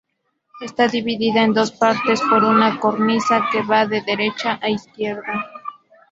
Está 0.61 0.87
dividida 0.87 1.43
en 1.43 1.53
dos 1.53 1.71
partes 1.71 2.19
por 2.27 2.43
una 2.43 2.79
cornisa 2.79 3.45
que 3.51 3.61
va 3.61 3.85
de 3.85 4.01
derecha 4.01 4.57
a 4.59 4.67
izquierda. 4.67 5.33